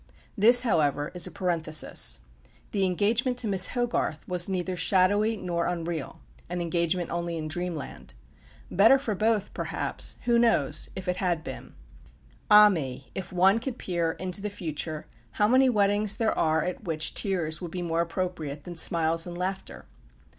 This, 0.35 0.61
however, 0.63 1.11
is 1.13 1.27
a 1.27 1.31
parenthesis. 1.31 2.21
The 2.71 2.85
engagement 2.85 3.37
to 3.37 3.47
Miss 3.47 3.67
Hogarth 3.67 4.27
was 4.27 4.49
neither 4.49 4.75
shadowy 4.75 5.37
nor 5.37 5.67
unreal 5.67 6.21
an 6.49 6.59
engagement 6.59 7.11
only 7.11 7.37
in 7.37 7.47
dreamland. 7.47 8.15
Better 8.71 8.97
for 8.97 9.13
both, 9.13 9.53
perhaps 9.53 10.15
who 10.25 10.39
knows? 10.39 10.89
if 10.95 11.07
it 11.07 11.17
had 11.17 11.43
been. 11.43 11.75
Ah 12.49 12.67
me, 12.69 13.11
if 13.13 13.31
one 13.31 13.59
could 13.59 13.77
peer 13.77 14.13
into 14.13 14.41
the 14.41 14.49
future, 14.49 15.05
how 15.33 15.47
many 15.47 15.69
weddings 15.69 16.15
there 16.15 16.35
are 16.35 16.63
at 16.63 16.85
which 16.85 17.13
tears 17.13 17.61
would 17.61 17.69
be 17.69 17.83
more 17.83 18.01
appropriate 18.01 18.63
than 18.63 18.75
smiles 18.75 19.27
and 19.27 19.37
laughter! 19.37 19.85